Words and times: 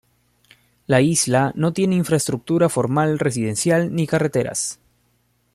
La 0.87 0.99
isla 1.01 1.51
no 1.53 1.73
tiene 1.73 1.93
infraestructura 1.95 2.69
formal 2.69 3.19
residencial 3.19 3.93
ni 3.93 4.07
carreteras. 4.07 4.79